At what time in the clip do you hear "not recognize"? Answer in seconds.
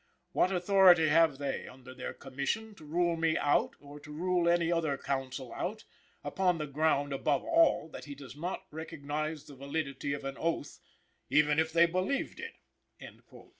8.35-9.43